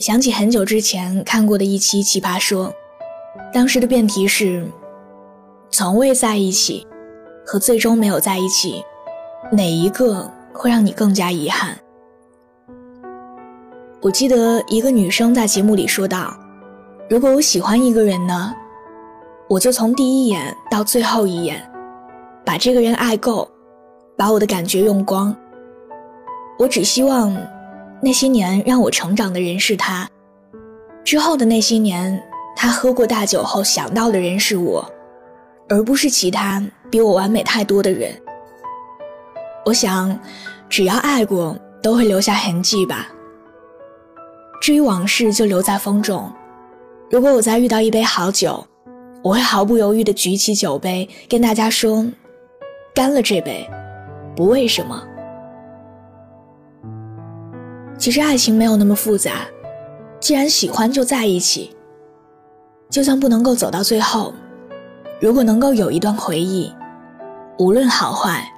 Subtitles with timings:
[0.00, 2.68] 想起很久之前看过的一期《奇葩说》，
[3.52, 4.66] 当时的辩题是：
[5.70, 6.86] 从未在一起
[7.44, 8.82] 和最终没有在一起，
[9.52, 11.76] 哪一个会让你更加遗憾？
[14.00, 16.34] 我记得一个女生在节目里说道
[17.10, 18.54] ：“如果我喜欢一个人呢，
[19.50, 21.62] 我就从第一眼到最后一眼，
[22.42, 23.46] 把这个人爱够，
[24.16, 25.36] 把我的感觉用光。
[26.58, 27.36] 我只希望。”
[28.02, 30.08] 那些年让我成长的人是他，
[31.04, 32.22] 之后的那些年，
[32.56, 34.90] 他喝过大酒后想到的人是我，
[35.68, 38.10] 而不是其他比我完美太多的人。
[39.66, 40.18] 我想，
[40.68, 43.08] 只要爱过，都会留下痕迹吧。
[44.62, 46.32] 至于往事，就留在风中。
[47.10, 48.66] 如果我再遇到一杯好酒，
[49.22, 52.06] 我会毫不犹豫地举起酒杯，跟大家说
[52.94, 53.68] ：“干了这杯，
[54.34, 55.06] 不为什么。”
[58.00, 59.46] 其实爱情没有那么复杂，
[60.20, 61.76] 既然喜欢就在一起。
[62.88, 64.32] 就算不能够走到最后，
[65.20, 66.72] 如果能够有一段回忆，
[67.58, 68.50] 无论好坏，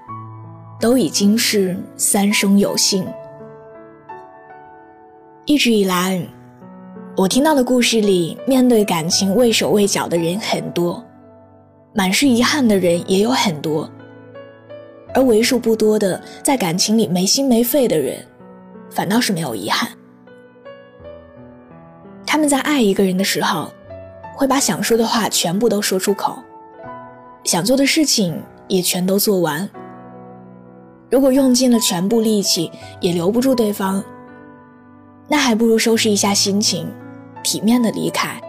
[0.81, 3.05] 都已经是三生有幸。
[5.45, 6.25] 一直以来，
[7.17, 11.05] 我听到的故事里，面对感情畏手畏脚的人很多，
[11.93, 13.91] 满是遗憾的人也有很多，
[15.15, 18.25] 而为数不多的在感情里没心没肺的人。
[18.95, 19.89] 反倒是没有遗憾。
[22.27, 23.71] 他们在爱一个人的时候，
[24.35, 26.39] 会把想说的话全部都说出口，
[27.45, 29.69] 想做的事情也全都做完。
[31.11, 34.03] 如果用尽了全部力气也留不住对方，
[35.29, 36.89] 那还不如收拾一下心情，
[37.43, 38.41] 体面的离开。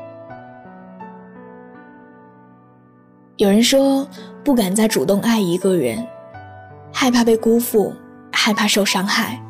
[3.37, 4.07] 有人说，
[4.43, 6.07] 不敢再主动爱一个人，
[6.93, 7.93] 害怕被辜负，
[8.31, 9.41] 害怕受伤害。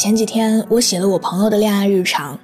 [0.00, 2.38] 前几天我写了我朋友的恋爱日常，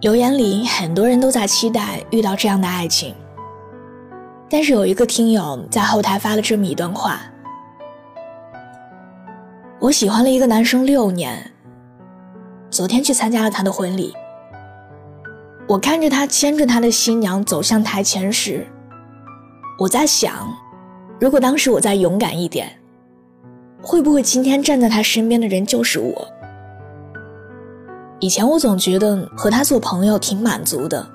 [0.00, 3.14] 留言里很多人都在期待遇到这样的爱情。
[4.50, 7.20] 但是有一个听友在后台发了这么一段话：
[9.78, 11.48] 我喜欢了一个男生六年，
[12.70, 14.12] 昨天去参加了他的婚礼。
[15.68, 18.66] 我看着他牵着他的新娘走向台前时，
[19.78, 20.52] 我在想，
[21.20, 22.68] 如果当时我再勇敢一点，
[23.80, 26.28] 会不会今天站在他身边的人就是我？
[28.20, 31.08] 以前我总觉得和他做朋友挺满足的，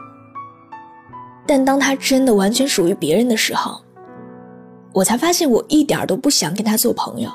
[1.45, 3.81] 但当他真的完全属于别人的时候，
[4.93, 7.29] 我才发现我一点都不想跟他做朋友。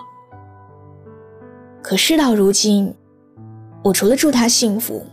[1.82, 2.94] 可事到如今，
[3.82, 5.04] 我除了祝他幸福，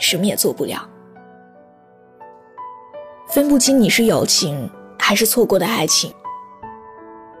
[0.00, 0.88] 什么也做不了。
[3.28, 6.10] 分不清你是友情还是错过的爱情，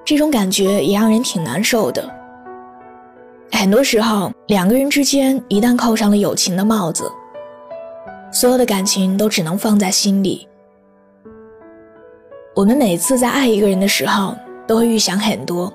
[0.04, 2.21] 这种感觉也让人挺难受的。
[3.54, 7.08] 很多时候，两个人之间一旦扣上了友情的帽子，
[8.32, 10.48] 所有的感情都只能放在心里。
[12.56, 14.34] 我们每次在爱一个人的时候，
[14.66, 15.72] 都会预想很多，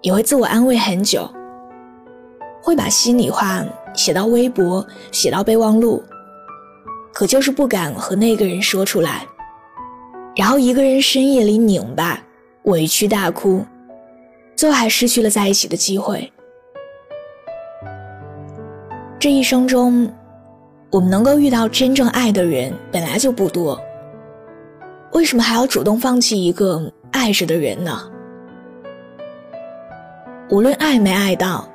[0.00, 1.28] 也会自我安慰很久，
[2.62, 3.62] 会把心里话
[3.92, 6.02] 写到微博，写到备忘录，
[7.12, 9.26] 可就是不敢和那个人说出来，
[10.36, 12.18] 然后一个人深夜里拧巴，
[12.62, 13.62] 委屈大哭，
[14.56, 16.32] 最后还失去了在一起的机会。
[19.24, 20.06] 这一生中，
[20.90, 23.80] 我们能够遇到真正爱的人本来就不多，
[25.12, 27.98] 为什么还要主动放弃一个爱着的人呢？
[30.50, 31.66] 无论爱没爱到，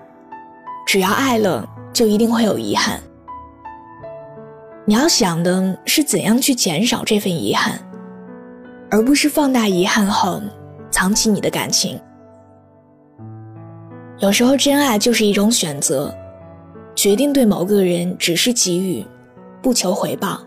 [0.85, 2.99] 只要爱了，就一定会有遗憾。
[4.85, 7.79] 你要想的是怎样去减少这份遗憾，
[8.91, 10.39] 而不是放大遗憾后
[10.91, 11.99] 藏起你的感情。
[14.19, 16.15] 有时候，真爱就是一种选择。
[16.99, 19.05] 决定对某个人只是给予，
[19.61, 20.37] 不求回报，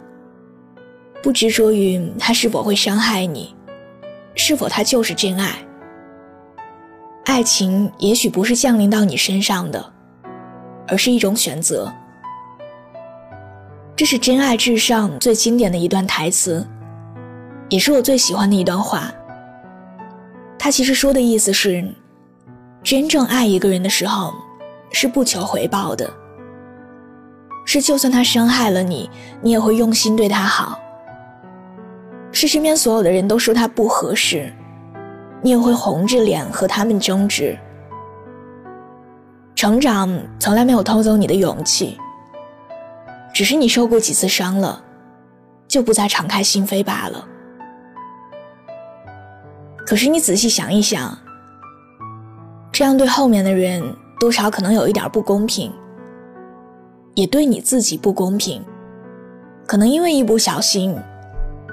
[1.23, 3.57] 不执着于他是否会伤害你，
[4.35, 5.55] 是否他就是真爱。
[7.25, 9.93] 爱情也许不是降临到你身上的，
[10.87, 11.91] 而是一种选择。
[13.97, 16.69] 这是《真爱至上》最经典的一段台词，
[17.71, 19.11] 也是我最喜欢的一段话。
[20.59, 21.83] 他其实说的意思是，
[22.83, 24.35] 真正爱一个人的时候，
[24.91, 26.13] 是不求回报的。
[27.65, 29.09] 是就算他伤害了你，
[29.41, 30.79] 你也会用心对他好；
[32.33, 34.53] 是身边所有的人都说他不合适，
[35.41, 37.57] 你也会红着脸和他们争执。
[39.55, 41.97] 成长从来没有偷走你的勇气，
[43.33, 44.83] 只是你受过几次伤了，
[45.69, 47.29] 就不再敞开心扉罢了。
[49.87, 51.17] 可是你仔细想一想，
[52.73, 53.83] 这样对后面的人
[54.19, 55.73] 多少可能有一点不公平。
[57.15, 58.63] 也对你自己不公平，
[59.67, 60.97] 可能因为一不小心，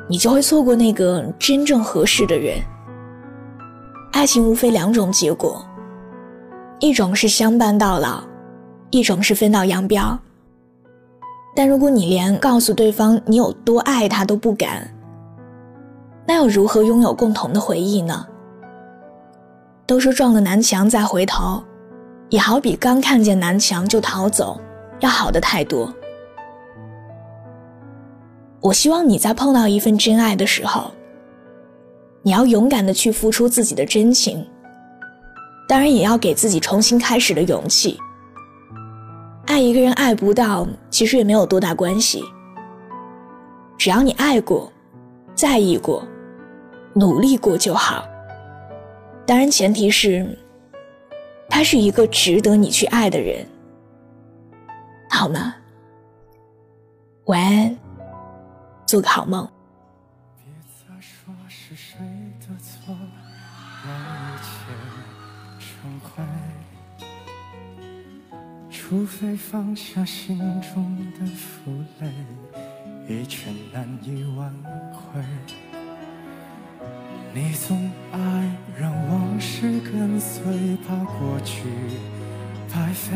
[0.09, 2.57] 你就会错过那个真正合适的人。
[4.11, 5.63] 爱情无非两种结果，
[6.79, 8.23] 一种是相伴到老，
[8.89, 10.19] 一种是分道扬镳。
[11.55, 14.89] 但如果你连告诉对方你有多爱他都不敢，
[16.25, 18.25] 那又如何拥有共同的回忆呢？
[19.85, 21.63] 都说撞了南墙再回头，
[22.29, 24.59] 也好比刚看见南墙就逃走。
[24.99, 25.93] 要好的太多。
[28.61, 30.91] 我希望你在碰到一份真爱的时候，
[32.21, 34.45] 你要勇敢的去付出自己的真情，
[35.67, 37.97] 当然也要给自己重新开始的勇气。
[39.45, 42.23] 爱一个人爱不到，其实也没有多大关系，
[43.77, 44.71] 只要你爱过、
[45.33, 46.05] 在意过、
[46.93, 48.05] 努力过就好。
[49.25, 50.37] 当然，前提是
[51.49, 53.45] 他是一个值得你去爱的人。
[55.09, 55.55] 好吗？
[57.25, 57.77] 晚安，
[58.85, 59.47] 做个好梦。
[60.37, 61.99] 别再说是谁
[62.39, 62.95] 的错，
[63.85, 63.91] 让
[64.33, 64.49] 一切
[65.59, 66.23] 成灰。
[68.71, 72.11] 除非放下心中的负累，
[73.07, 74.51] 一切难以挽
[74.91, 75.21] 回。
[77.33, 78.17] 你总爱
[78.79, 80.41] 让往事跟随，
[80.87, 81.69] 怕过去
[82.73, 83.15] 白费。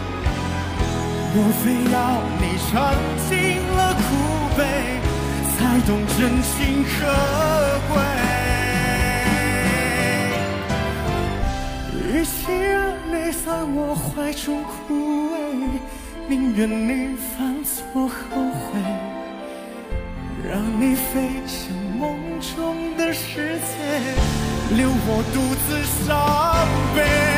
[1.33, 1.95] 莫非要
[2.41, 2.71] 你尝
[3.29, 3.31] 尽
[3.77, 3.99] 了苦
[4.57, 4.59] 悲，
[5.55, 6.89] 才懂真情可
[7.87, 7.93] 贵？
[12.03, 12.75] 与其让
[13.07, 15.33] 你在我怀中枯萎，
[16.27, 18.11] 宁愿你犯错后
[18.51, 18.77] 悔，
[20.43, 22.01] 让你飞向梦
[22.41, 23.71] 中的世界，
[24.75, 26.07] 留我独自伤
[26.93, 27.30] 悲。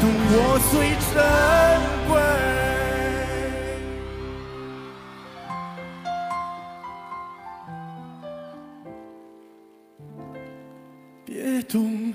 [0.00, 0.72] 懂我最
[1.12, 1.14] 珍
[2.08, 2.12] 贵？
[11.26, 12.09] 别懂